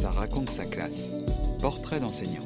[0.00, 1.10] Ça raconte sa classe.
[1.60, 2.40] Portrait d'enseignant.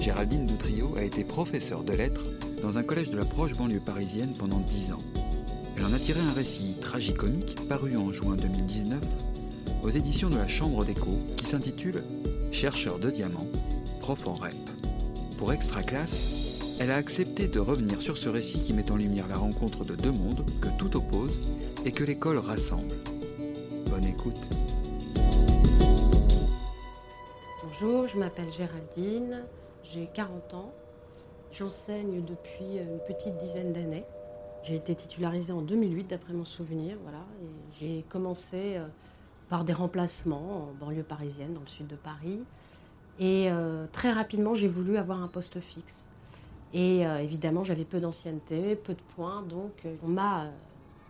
[0.00, 2.24] Géraldine Doutrio a été professeure de lettres
[2.60, 5.02] dans un collège de la proche banlieue parisienne pendant dix ans.
[5.76, 8.98] Elle en a tiré un récit tragicomique paru en juin 2019
[9.84, 12.02] aux éditions de la Chambre d'écho qui s'intitule
[12.50, 13.46] Chercheur de diamants,
[14.00, 14.52] prof en rep.
[15.38, 16.26] Pour Extra Classe,
[16.80, 19.94] elle a accepté de revenir sur ce récit qui met en lumière la rencontre de
[19.94, 21.38] deux mondes que tout oppose
[21.84, 22.96] et que l'école rassemble.
[23.88, 24.34] Bonne écoute.
[27.62, 29.44] Bonjour, je m'appelle Géraldine,
[29.84, 30.72] j'ai 40 ans,
[31.52, 34.04] j'enseigne depuis une petite dizaine d'années.
[34.64, 37.24] J'ai été titularisée en 2008 d'après mon souvenir, voilà,
[37.78, 38.86] j'ai commencé euh,
[39.48, 42.40] par des remplacements en banlieue parisienne, dans le sud de Paris.
[43.20, 46.04] Et euh, très rapidement, j'ai voulu avoir un poste fixe.
[46.74, 50.50] Et euh, évidemment, j'avais peu d'ancienneté, peu de points, donc on m'a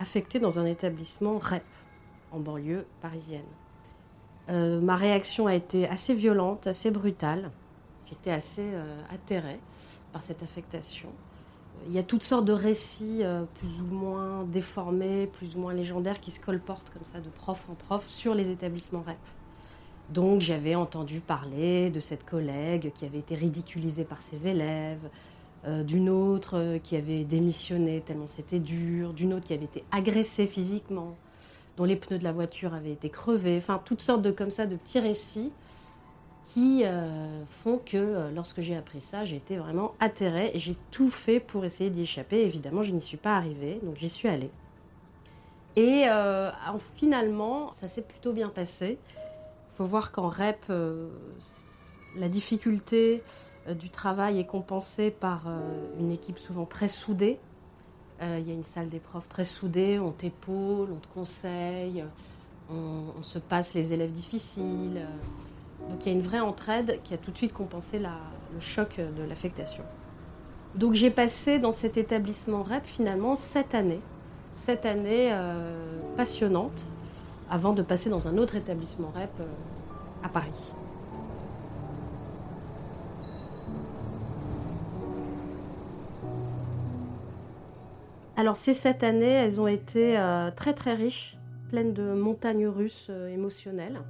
[0.03, 1.65] affectée dans un établissement REP
[2.33, 3.41] en banlieue parisienne.
[4.49, 7.51] ma réaction a été assez violente, assez brutale.
[8.09, 8.69] J'étais assez
[9.11, 9.61] atterrée
[10.13, 11.09] par cette affectation.
[11.87, 13.23] Il y a toutes sortes de récits
[13.55, 17.67] plus ou moins déformés, plus ou moins légendaires qui se colportent comme ça de prof
[17.71, 19.17] en prof sur les établissements REP.
[20.11, 25.09] Donc j'avais entendu parler de cette collègue qui avait été ridiculisée par ses élèves,
[25.65, 29.85] euh, d'une autre euh, qui avait démissionné tellement c'était dur, d'une autre qui avait été
[29.93, 31.17] agressée physiquement,
[31.77, 34.67] dont les pneus de la voiture avaient été crevés, enfin toutes sortes de comme ça
[34.67, 35.53] de petits récits
[36.47, 41.11] qui euh, font que lorsque j'ai appris ça, j'ai été vraiment atterrée et j'ai tout
[41.11, 42.43] fait pour essayer d'y échapper.
[42.43, 44.51] Évidemment, je n'y suis pas arrivée, donc j'y suis allée.
[45.77, 46.05] Et
[46.97, 48.99] finalement, ça s'est plutôt bien passé.
[49.09, 50.71] Il faut voir qu'en REP,
[52.17, 53.23] la difficulté
[53.69, 55.61] du travail est compensée par euh,
[55.99, 57.39] une équipe souvent très soudée.
[58.25, 62.05] Il y a une salle des profs très soudée, on t'épaule, on te conseille,
[62.71, 65.09] on, se passe les élèves difficiles.
[65.91, 69.01] Donc il y a une vraie entraide qui a tout de suite compensé le choc
[69.01, 69.83] de l'affectation.
[70.77, 74.03] Donc j'ai passé dans cet établissement REP finalement sept années.
[74.53, 75.37] Sept années
[76.17, 76.79] passionnantes
[77.53, 79.45] avant de passer dans un autre établissement REP euh,
[80.25, 80.73] à Paris.
[88.37, 91.37] Alors ces sept années, elles ont été euh, très très riches,
[91.69, 94.01] pleines de montagnes russes euh, émotionnelles.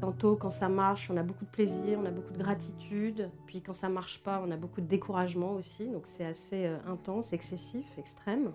[0.00, 3.30] Tantôt quand ça marche, on a beaucoup de plaisir, on a beaucoup de gratitude.
[3.46, 5.86] Puis quand ça marche pas, on a beaucoup de découragement aussi.
[5.88, 8.52] Donc c'est assez intense, excessif, extrême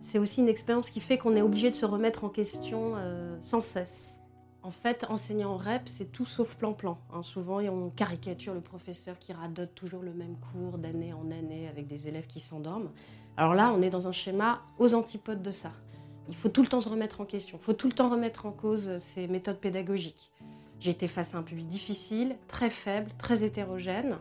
[0.00, 3.36] c'est aussi une expérience qui fait qu'on est obligé de se remettre en question euh,
[3.40, 4.18] sans cesse.
[4.62, 6.98] En fait, enseigner en REP, c'est tout sauf plan-plan.
[7.12, 7.22] Hein.
[7.22, 11.86] Souvent, on caricature le professeur qui radote toujours le même cours d'année en année avec
[11.86, 12.90] des élèves qui s'endorment.
[13.36, 15.72] Alors là, on est dans un schéma aux antipodes de ça.
[16.28, 18.46] Il faut tout le temps se remettre en question, il faut tout le temps remettre
[18.46, 20.30] en cause ces méthodes pédagogiques.
[20.84, 24.16] Été face à un public difficile, très faible, très hétérogène,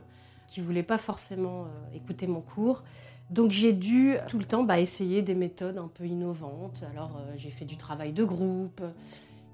[0.48, 2.84] qui ne voulait pas forcément euh, écouter mon cours.
[3.30, 6.84] Donc j'ai dû tout le temps bah, essayer des méthodes un peu innovantes.
[6.92, 8.82] Alors euh, j'ai fait du travail de groupe,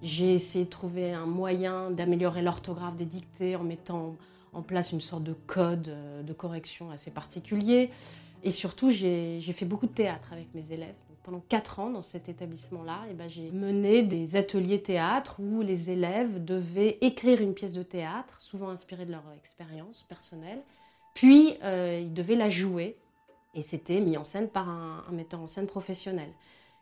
[0.02, 4.16] j'ai essayé de trouver un moyen d'améliorer l'orthographe des dictées en mettant
[4.54, 7.92] en place une sorte de code euh, de correction assez particulier.
[8.46, 10.94] Et surtout, j'ai fait beaucoup de théâtre avec mes élèves.
[11.24, 15.90] pendant quatre ans dans cet établissement-là, eh ben, j'ai mené des ateliers théâtre où les
[15.90, 20.62] élèves devaient écrire une pièce de théâtre, souvent inspirée de leur expérience personnelle,
[21.16, 22.96] puis euh, ils devaient la jouer
[23.56, 26.30] et c'était mis en scène par un, metteur en scène professionnel.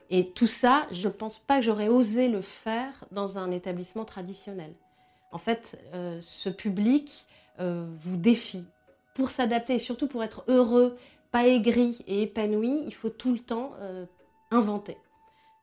[0.09, 4.03] Et tout ça, je ne pense pas que j'aurais osé le faire dans un établissement
[4.03, 4.73] traditionnel.
[5.31, 7.25] En fait, euh, ce public
[7.61, 8.65] euh, vous défie.
[9.13, 10.97] Pour s'adapter et surtout pour être heureux,
[11.33, 14.05] pas aigri et épanoui, il faut tout le temps euh,
[14.51, 14.97] inventer.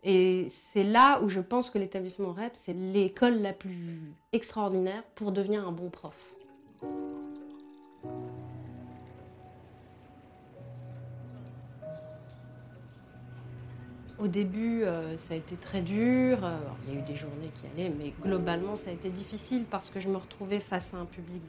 [0.02, 5.30] Et c'est là où je pense que l'établissement REP, c'est l'école la plus extraordinaire pour
[5.30, 6.16] devenir un bon prof.
[14.18, 16.44] Au début, euh, ça a été très dur.
[16.44, 16.58] Euh,
[16.88, 19.88] il y a eu des journées qui allaient, mais globalement, ça a été difficile parce
[19.88, 21.40] que je me retrouvais face à un public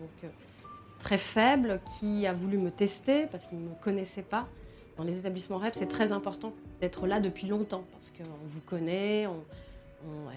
[1.01, 4.47] très faible qui a voulu me tester parce qu'il ne me connaissait pas.
[4.97, 9.27] Dans les établissements REP, c'est très important d'être là depuis longtemps parce qu'on vous connaît,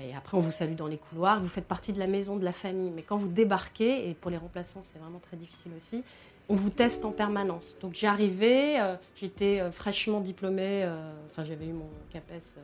[0.01, 2.45] et après on vous salue dans les couloirs, vous faites partie de la maison, de
[2.45, 2.91] la famille.
[2.91, 6.03] Mais quand vous débarquez, et pour les remplaçants c'est vraiment très difficile aussi,
[6.49, 7.75] on vous teste en permanence.
[7.81, 12.59] Donc j'arrivais, euh, j'étais euh, fraîchement diplômée, euh, enfin j'avais eu mon CAPES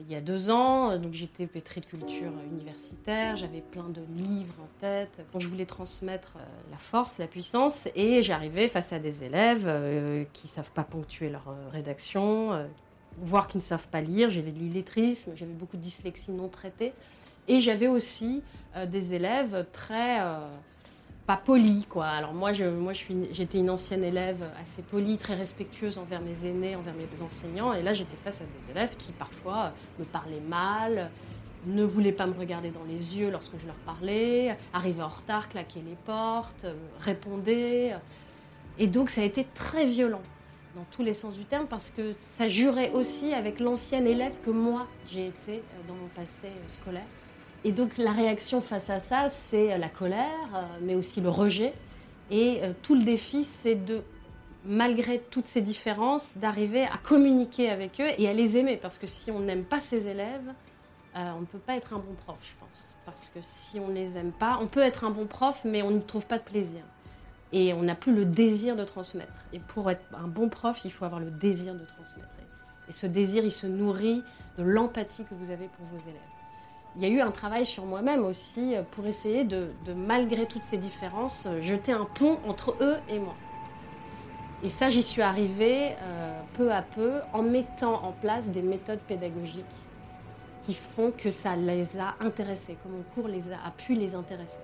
[0.00, 4.54] il y a deux ans, donc j'étais pétrie de culture universitaire, j'avais plein de livres
[4.60, 6.36] en tête, quand je voulais transmettre
[6.70, 9.66] la force, la puissance, et j'arrivais face à des élèves
[10.32, 12.66] qui ne savent pas ponctuer leur rédaction,
[13.18, 14.28] voir qu'ils ne savent pas lire.
[14.28, 16.92] J'avais de l'illettrisme, j'avais beaucoup de dyslexie non traitée.
[17.46, 18.42] Et j'avais aussi
[18.76, 20.38] euh, des élèves très euh,
[21.26, 22.06] pas polis, quoi.
[22.06, 27.24] Alors moi, j'étais une ancienne élève assez polie, très respectueuse envers mes aînés, envers mes
[27.24, 27.72] enseignants.
[27.72, 31.10] Et là, j'étais face à des élèves qui parfois me parlaient mal,
[31.66, 35.48] ne voulaient pas me regarder dans les yeux lorsque je leur parlais, arrivaient en retard,
[35.48, 37.94] claquaient les portes, euh, répondaient.
[38.78, 40.22] Et donc, ça a été très violent
[40.76, 44.50] dans tous les sens du terme parce que ça jurait aussi avec l'ancienne élève que
[44.50, 47.04] moi j'ai été dans mon passé scolaire.
[47.64, 51.30] Et donc la réaction face à ça, c'est euh, la colère, euh, mais aussi le
[51.30, 51.72] rejet.
[52.30, 54.02] Et euh, tout le défi, c'est de,
[54.66, 58.76] malgré toutes ces différences, d'arriver à communiquer avec eux et à les aimer.
[58.76, 60.52] Parce que si on n'aime pas ses élèves,
[61.16, 62.96] on ne peut pas être un bon prof, je pense.
[63.06, 65.80] Parce que si on ne les aime pas, on peut être un bon prof, mais
[65.80, 66.82] on n'y trouve pas de plaisir.
[67.52, 69.46] Et on n'a plus le désir de transmettre.
[69.52, 72.28] Et pour être un bon prof, il faut avoir le désir de transmettre.
[72.88, 74.24] Et ce désir, il se nourrit
[74.58, 76.43] de l'empathie que vous avez pour vos élèves
[76.96, 80.62] il y a eu un travail sur moi-même aussi euh, pour essayer de, malgré toutes
[80.62, 83.34] ces différences, euh, jeter un pont entre eux et moi.
[84.62, 89.00] Et ça, j'y suis arrivée euh, peu à peu en mettant en place des méthodes
[89.00, 89.64] pédagogiques
[90.62, 94.58] qui font que ça les a intéressés, que mon cours les a pu les intéresser.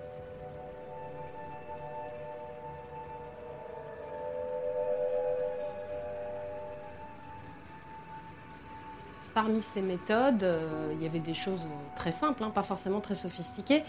[9.35, 11.61] Parmi ces méthodes, euh, il y avait des choses
[11.95, 13.85] très simples, hein, pas forcément très sophistiquées.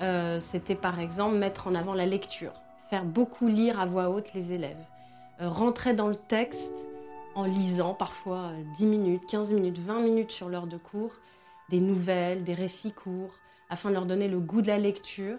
[0.00, 2.52] Euh, c'était par exemple mettre en avant la lecture,
[2.88, 4.82] faire beaucoup lire à voix haute les élèves,
[5.40, 6.88] euh, rentrer dans le texte
[7.36, 11.12] en lisant parfois 10 minutes, 15 minutes, 20 minutes sur l'heure de cours,
[11.68, 13.34] des nouvelles, des récits courts,
[13.68, 15.38] afin de leur donner le goût de la lecture.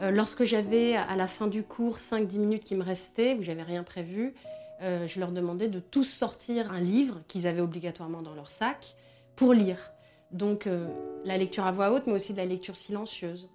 [0.00, 3.84] lorsque j'avais à la fin du cours 5-10 minutes qui me restaient, où j'avais rien
[3.84, 4.34] prévu,
[4.82, 8.96] euh, je leur demandais de tous sortir un livre qu'ils avaient obligatoirement dans leur sac
[9.36, 9.92] pour lire.
[10.32, 10.88] Donc euh,
[11.24, 13.48] la lecture à voix haute, mais aussi de la lecture silencieuse.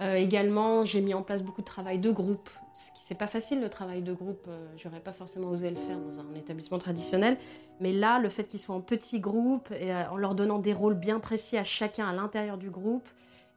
[0.00, 2.48] Euh, également, j'ai mis en place beaucoup de travail de groupe.
[2.76, 4.48] Ce c'est pas facile le travail de groupe.
[4.76, 7.36] J'aurais pas forcément osé le faire dans un établissement traditionnel.
[7.80, 10.94] Mais là, le fait qu'ils soient en petits groupes et en leur donnant des rôles
[10.94, 13.08] bien précis à chacun à l'intérieur du groupe,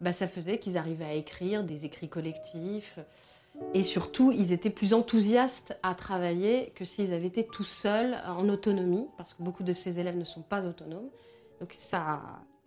[0.01, 2.99] bah, ça faisait qu'ils arrivaient à écrire des écrits collectifs.
[3.73, 8.49] Et surtout, ils étaient plus enthousiastes à travailler que s'ils avaient été tout seuls en
[8.49, 11.09] autonomie, parce que beaucoup de ces élèves ne sont pas autonomes.
[11.59, 12.21] Donc ça a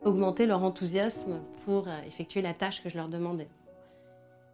[0.04, 3.48] augmenté leur enthousiasme pour euh, effectuer la tâche que je leur demandais.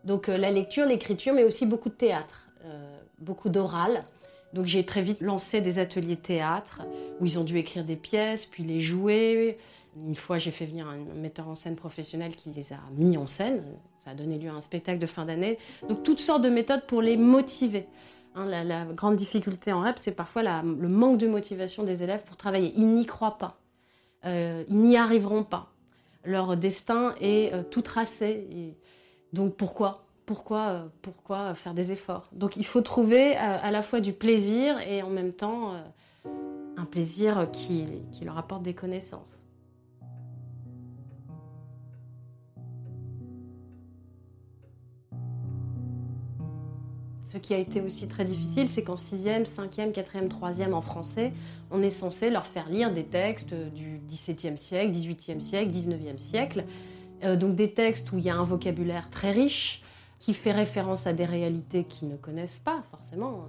[0.05, 4.05] Donc euh, la lecture, l'écriture, mais aussi beaucoup de théâtre, euh, beaucoup d'oral.
[4.53, 6.83] Donc j'ai très vite lancé des ateliers théâtre
[7.21, 9.57] où ils ont dû écrire des pièces, puis les jouer.
[9.97, 13.27] Une fois, j'ai fait venir un metteur en scène professionnel qui les a mis en
[13.27, 13.63] scène.
[14.05, 15.59] Ça a donné lieu à un spectacle de fin d'année.
[15.89, 17.87] Donc toutes sortes de méthodes pour les motiver.
[18.35, 22.37] Hein, la, grande difficulté en REP, c'est parfois le manque de motivation des élèves pour
[22.37, 22.73] travailler.
[22.77, 23.59] Ils n'y croient pas.
[24.25, 25.73] Euh, ils n'y arriveront pas.
[26.25, 28.77] Leur destin est euh, tout tracé.
[29.33, 30.02] donc pourquoi?
[30.27, 34.79] Pourquoi, euh, pourquoi faire des efforts Donc il faut trouver à la fois du plaisir
[34.81, 35.75] et en même temps
[36.77, 37.87] un plaisir qui
[38.23, 39.43] leur apporte des connaissances.
[47.33, 51.33] Ce qui a été aussi très difficile, c'est qu'en 6e, 5e, 4e, 3e en français,
[51.71, 56.65] on est censé leur faire lire des textes du XVIIe siècle, XVIIIe siècle, XIXe siècle.
[57.25, 59.83] Euh, donc des textes où il y a un vocabulaire très riche,
[60.23, 63.49] qui fait référence à des réalités qu'ils ne connaissent pas forcément.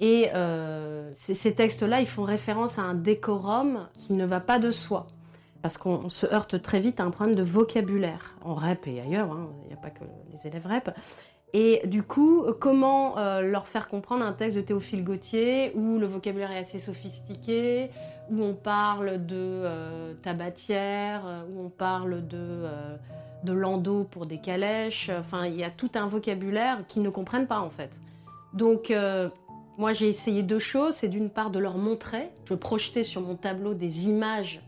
[0.00, 4.70] Et euh, ces textes-là, ils font référence à un décorum qui ne va pas de
[4.70, 5.08] soi.
[5.60, 9.32] Parce qu'on se heurte très vite à un problème de vocabulaire, en REP et ailleurs,
[9.32, 9.50] hein.
[9.64, 10.90] il n'y a pas que les élèves REP.
[11.52, 16.06] Et du coup, comment euh, leur faire comprendre un texte de Théophile Gautier où le
[16.06, 17.90] vocabulaire est assez sophistiqué,
[18.30, 22.64] où on parle de euh, tabatière, euh, où on parle de,
[23.44, 25.10] de landau pour des calèches.
[25.10, 28.00] Enfin, il y a tout un vocabulaire qu'ils ne comprennent pas en fait.
[28.54, 28.92] Donc,
[29.76, 30.94] moi j'ai essayé deux choses.
[30.94, 32.30] C'est d'une part de leur montrer.
[32.46, 34.62] Je projetais sur mon tableau des images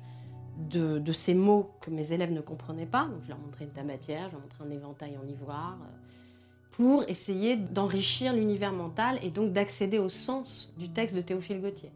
[0.71, 3.05] de, de, ces mots que mes élèves ne comprenaient pas.
[3.05, 5.79] Donc, je leur montrais une tabatière, je leur montrais un éventail en ivoire
[6.81, 11.91] pour essayer d'enrichir l'univers mental et donc d'accéder au sens du texte de Théophile Gautier.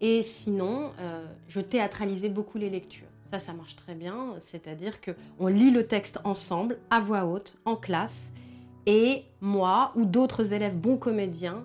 [0.00, 3.08] Et sinon, euh, je théâtralisais beaucoup les lectures.
[3.24, 7.76] Ça, ça marche très bien, c'est-à-dire qu'on lit le texte ensemble, à voix haute, en
[7.76, 8.32] classe,
[8.86, 11.64] et moi ou d'autres élèves bons comédiens,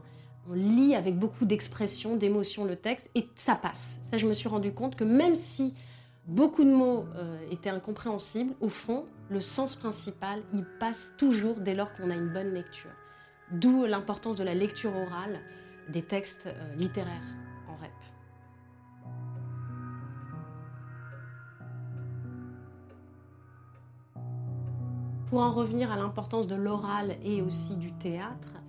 [0.50, 4.02] on lit avec beaucoup d'expression, d'émotion le texte, et ça passe.
[4.12, 5.74] Ça, je me suis rendu compte que même si
[6.28, 11.76] beaucoup de mots euh, étaient incompréhensibles, au fond, le sens principal, il passe toujours dès
[11.76, 12.92] lors qu'on a une bonne lecture.
[13.52, 15.40] D'où l'importance de la lecture orale
[15.90, 17.43] des textes euh, littéraires
[25.34, 28.62] Pour en revenir à l'importance de l'oral et aussi du théâtre,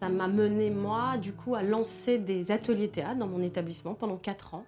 [0.00, 4.16] ça m'a mené, moi, du coup, à lancer des ateliers théâtre dans mon établissement pendant
[4.16, 4.64] quatre ans.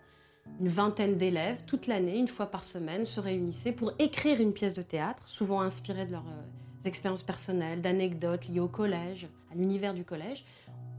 [0.61, 4.72] Une vingtaine d'élèves, toute l'année, une fois par semaine, se réunissaient pour écrire une pièce
[4.72, 9.94] de théâtre, souvent inspirée de leurs euh, expériences personnelles, d'anecdotes liées au collège, à l'univers
[9.94, 10.44] du collège.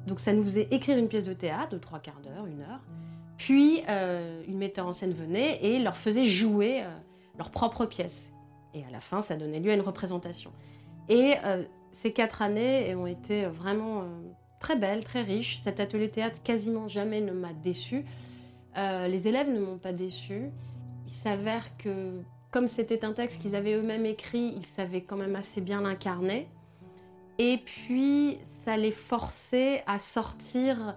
[0.07, 2.81] Donc ça nous faisait écrire une pièce de théâtre de trois quarts d'heure, une heure.
[3.38, 6.89] Puis euh, une metteur en scène venait et leur faisait jouer euh,
[7.38, 8.33] leur propre pièce.
[8.74, 10.51] Et à la fin, ça donnait lieu à une représentation.
[11.10, 14.03] Et euh, ces quatre années ont été vraiment
[14.60, 15.60] très belles, très riches.
[15.63, 18.06] Cet atelier théâtre quasiment jamais ne m'a déçu.
[18.75, 20.50] les élèves ne m'ont pas déçu.
[21.06, 25.36] Il s'avère que, comme c'était un texte qu'ils avaient eux-mêmes écrit, ils savaient quand même
[25.36, 26.48] assez bien l'incarner.
[27.39, 30.96] Et puis, ça les forçait à sortir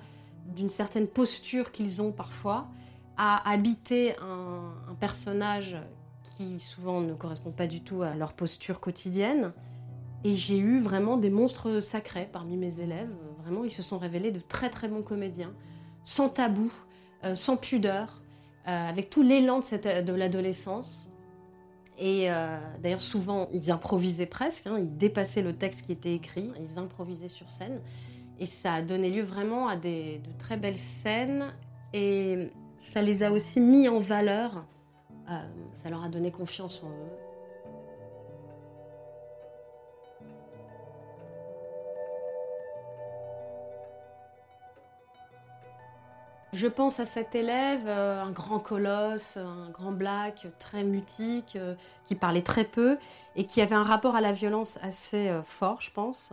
[0.55, 2.69] d'une certaine posture qu'ils ont parfois,
[3.17, 5.77] à habiter un, personnage
[6.37, 9.53] qui souvent ne correspond pas du tout à leur posture quotidienne.
[10.25, 13.11] Et j'ai eu vraiment des monstres sacrés parmi mes élèves.
[13.43, 15.53] Vraiment, ils se sont révélés de très très bons comédiens,
[16.05, 16.73] sans tabou,
[17.25, 18.23] euh, sans pudeur,
[18.67, 21.09] euh, avec tout l'élan de, de l'adolescence.
[21.99, 26.53] Et euh, d'ailleurs, souvent, ils improvisaient presque, hein, ils dépassaient le texte qui était écrit,
[26.61, 27.81] ils improvisaient sur scène.
[28.39, 31.55] Et ça a donné lieu vraiment à des, de très belles scènes.
[31.95, 34.67] Et ça les a aussi mis en valeur.
[35.29, 35.41] Euh,
[35.83, 37.19] ça leur a donné confiance en eux.
[46.53, 51.75] Je pense à cet élève, euh, un grand colosse, un grand black, très mutique, euh,
[52.05, 52.99] qui parlait très peu
[53.35, 56.33] et qui avait un rapport à la violence assez fort, je pense.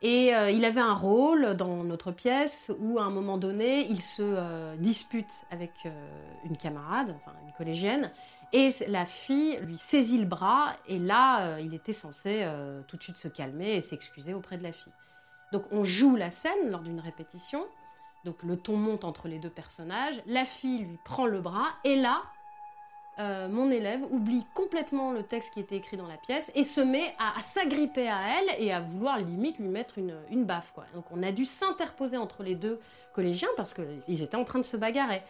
[0.00, 4.00] Et euh, il avait un rôle dans notre pièce où, à un moment donné, il
[4.00, 5.90] se euh, dispute avec euh,
[6.44, 8.12] une camarade, enfin une collégienne,
[8.52, 12.48] et la fille lui saisit le bras, et là, il était censé
[12.86, 14.92] tout de suite se calmer et s'excuser auprès de la fille.
[15.52, 17.66] Donc on joue la scène lors d'une répétition,
[18.24, 21.96] donc le ton monte entre les deux personnages, la fille lui prend le bras, et
[21.96, 22.22] là,
[23.18, 26.80] euh, mon élève oublie complètement le texte qui était écrit dans la pièce et se
[26.80, 30.70] met à, s'agripper à elle et à vouloir limite lui mettre une, baffe.
[30.72, 30.84] Quoi.
[30.94, 32.78] Donc on a dû s'interposer entre les deux
[33.14, 35.22] collégiens parce qu'ils étaient en train de se bagarrer.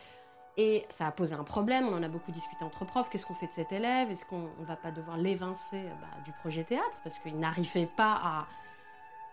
[0.58, 3.34] Et ça a posé un problème, on en a beaucoup discuté entre profs, qu'est-ce qu'on
[3.34, 4.10] fait de cet élève?
[4.10, 6.98] Est-ce qu'on ne va pas devoir l'évincer euh, bah, du projet théâtre?
[7.04, 8.46] Parce qu'il n'arrivait pas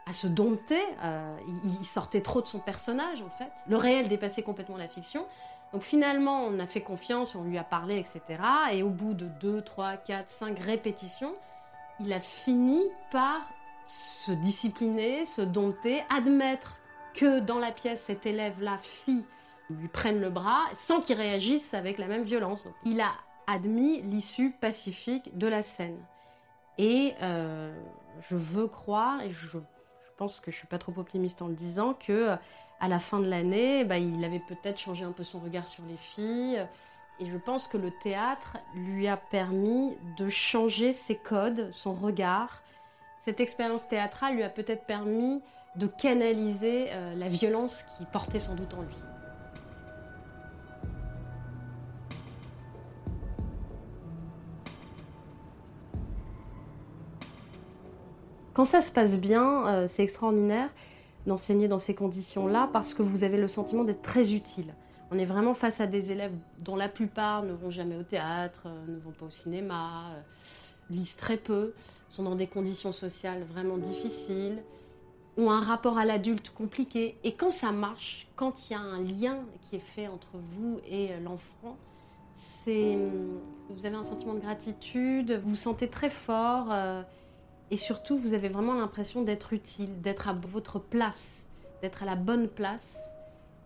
[0.07, 3.51] à, se dompter, euh, il sortait trop de son personnage en fait.
[3.67, 5.25] Le réel dépassait complètement la fiction.
[5.75, 8.41] Donc finalement, on a fait confiance, on lui a parlé, etc.
[8.71, 11.35] Et au bout de 2, 3, 4, 5 répétitions,
[11.99, 13.41] il a fini par
[13.85, 16.79] se discipliner, se dompter, admettre
[17.13, 19.25] que dans la pièce, cet élève-là, fille,
[19.69, 22.69] lui prenne le bras sans qu'il réagisse avec la même violence.
[22.85, 23.11] il a
[23.45, 25.99] admis l'issue pacifique de la scène.
[26.77, 27.77] Et euh,
[28.29, 29.57] je veux croire, et je
[30.17, 32.35] pense que je suis pas trop optimiste en le disant, que euh,
[32.79, 35.83] à la fin de l'année, bah, il avait peut-être changé un peu son regard sur
[35.85, 36.65] les filles.
[37.19, 42.61] Et je pense que le théâtre lui a permis de changer ses codes, son regard.
[43.23, 45.41] Cette expérience théâtrale lui a peut-être permis
[45.77, 49.14] de canaliser euh, la violence qui portait sans doute en lui.
[58.55, 60.69] Quand ça se passe bien, euh, c'est extraordinaire
[61.27, 64.73] d'enseigner dans ces conditions-là parce que vous avez le sentiment d'être très utile.
[65.11, 68.67] On est vraiment face à des élèves dont la plupart ne vont jamais au théâtre,
[68.67, 70.21] euh, ne vont pas au cinéma, euh,
[70.89, 71.73] lisent très peu,
[72.07, 74.63] sont dans des conditions sociales vraiment difficiles,
[75.37, 77.17] ont un rapport à l'adulte compliqué.
[77.25, 80.79] Et quand ça marche, quand il y a un lien qui est fait entre vous
[80.87, 81.75] et l'enfant,
[82.63, 82.97] c'est,
[83.69, 86.73] vous avez un sentiment de gratitude, vous vous sentez très fort.
[87.71, 91.45] Et surtout, vous avez vraiment l'impression d'être utile, d'être à votre place,
[91.81, 93.11] d'être à la bonne place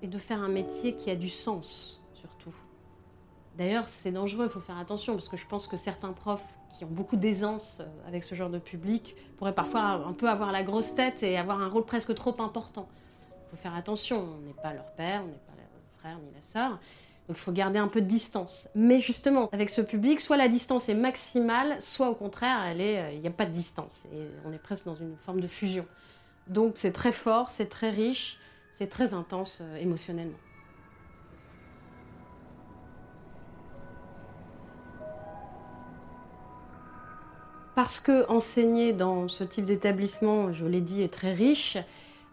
[0.02, 2.54] et de faire un métier qui a du sens, surtout.
[3.58, 6.86] D'ailleurs, c'est dangereux, il faut faire attention, parce que je pense que certains profs qui
[6.86, 10.64] ont beaucoup d'aisance euh, avec ce genre de public pourraient parfois un peu avoir la
[10.64, 12.88] grosse tête et avoir un rôle presque trop important.
[13.48, 16.32] Il faut faire attention, on n'est pas leur père, on n'est pas leur frère ni
[16.34, 16.80] la sœur.
[17.30, 18.68] Donc il faut garder un peu de distance.
[18.74, 23.20] Mais justement, avec ce public, soit la distance est maximale, soit au contraire, euh, il
[23.20, 24.02] n'y a pas de distance.
[24.12, 25.86] Et on est presque dans une forme de fusion.
[26.48, 28.40] Donc c'est très fort, c'est très riche,
[28.74, 30.40] c'est très intense euh, émotionnellement.
[37.76, 41.78] Parce que enseigner dans ce type d'établissement, je l'ai dit, est très riche,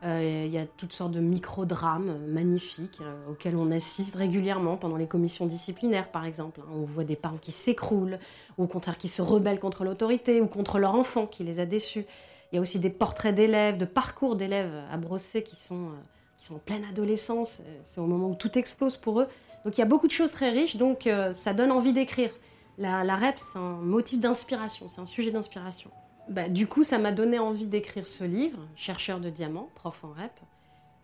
[0.02, 5.06] il y a toutes sortes de micro-drames magnifiques euh, auxquels on assiste régulièrement pendant les
[5.06, 6.60] commissions disciplinaires, par exemple.
[6.62, 6.70] Hein.
[6.74, 8.18] On voit des parents qui s'écroulent,
[8.58, 11.66] ou au contraire qui se rebellent contre l'autorité, ou contre leur enfant qui les a
[11.66, 12.04] déçus.
[12.52, 16.54] Il y a aussi des portraits d'élèves, de parcours d'élèves à brosser qui sont, euh,
[16.54, 17.62] en pleine adolescence.
[17.82, 19.26] C'est au moment où tout explose pour eux.
[19.64, 22.30] Donc il y a beaucoup de choses très riches, donc ça donne envie d'écrire.
[22.78, 25.90] La REP, c'est un motif d'inspiration, c'est un sujet d'inspiration.
[26.28, 30.10] Bah, du coup, ça m'a donné envie d'écrire ce livre, Chercheur de diamants, prof en
[30.10, 30.32] REP.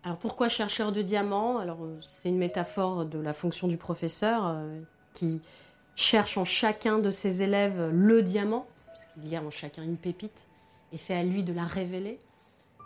[0.04, 1.58] Alors pourquoi chercheur de diamants?
[1.58, 4.80] Alors c'est une métaphore de la fonction du professeur euh,
[5.14, 5.40] qui
[5.94, 9.96] cherche en chacun de ses élèves le diamant, parce qu'il y a en chacun une
[9.96, 10.48] pépite,
[10.92, 12.18] et c'est à lui de la révéler.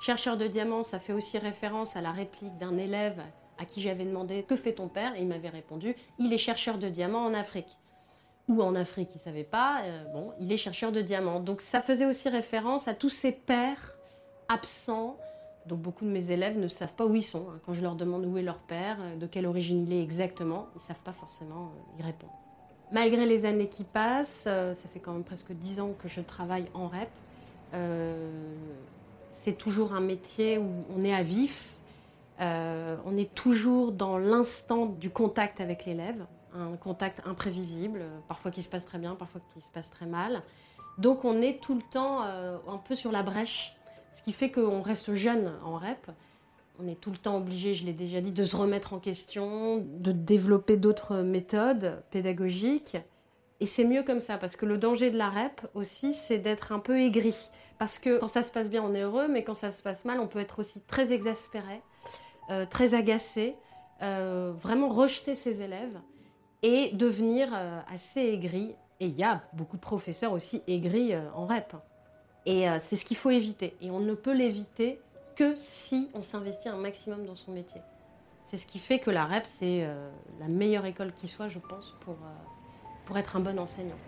[0.03, 3.23] Chercheur de diamants, ça fait aussi référence à la réplique d'un élève
[3.59, 5.17] à qui j'avais demandé Que fait ton père?
[5.17, 7.79] Et il m'avait répondu Il est chercheur de diamants en Afrique
[8.49, 11.41] ou en Afrique, il ne savait pas, euh, bon, il est chercheur de diamants.
[11.41, 13.97] Donc ça faisait aussi référence à tous ces pères
[14.49, 15.17] absents.
[15.67, 17.49] Donc beaucoup de mes élèves ne savent pas où ils sont.
[17.51, 17.59] Hein.
[17.67, 20.69] Quand je leur demande où est leur père, euh, de quelle origine il est exactement,
[20.75, 22.33] ils ne savent pas forcément euh, y répondre.
[22.93, 26.67] Malgré les années qui passent, ça fait quand même presque dix ans que je travaille
[26.73, 27.09] en REP.
[29.33, 31.79] c'est toujours un métier où on est à vif,
[32.39, 36.27] on est toujours dans l'instant du contact avec l'élève
[36.57, 40.43] un contact imprévisible, parfois qui se passe très bien, parfois qui se passe très mal.
[40.99, 43.77] Donc on est tout le temps euh, un peu sur la brèche,
[44.15, 46.11] ce qui fait qu'on reste jeune en REP.
[46.79, 49.79] On est tout le temps obligé, je l'ai déjà dit, de se remettre en question,
[49.79, 52.99] de développer d'autres méthodes pédagogiques.
[53.61, 56.73] Et c'est mieux comme ça, parce que le danger de la REP aussi, c'est d'être
[56.73, 57.35] un peu aigri.
[57.79, 60.05] Parce que quand ça se passe bien, on est heureux, mais quand ça se passe
[60.05, 61.81] mal, on peut être aussi très exaspéré,
[62.51, 63.55] euh, très agacé,
[64.03, 65.99] euh, vraiment rejeter ses élèves
[66.67, 68.75] et devenir euh, assez aigri.
[68.99, 71.77] Et il y a beaucoup de professeurs aussi aigris euh, en REP.
[72.45, 73.77] Et euh, c'est ce qu'il faut éviter.
[73.81, 75.01] Et on ne peut l'éviter
[75.37, 77.81] que si on s'investit un maximum dans son métier.
[78.43, 79.89] C'est ce qui fait que la REP, c'est
[80.39, 82.17] la meilleure école qui soit, je pense, pour,
[83.05, 83.99] pour être un bon enseignant.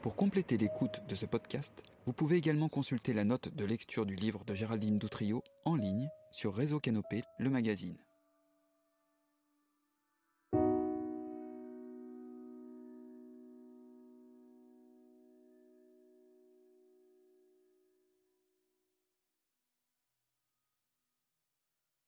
[0.00, 4.14] Pour compléter l'écoute de ce podcast, vous pouvez également consulter la note de lecture du
[4.14, 7.98] livre de Géraldine Doutrio en ligne sur Réseau Canopé, le magazine.